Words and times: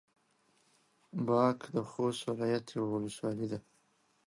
باک 1.27 1.59
د 1.75 1.77
خوست 1.89 2.21
ولايت 2.29 2.65
يوه 2.75 2.87
ولسوالي 2.91 3.47
ده. 3.51 3.59